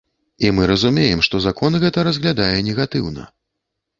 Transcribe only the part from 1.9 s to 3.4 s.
разглядае негатыўна.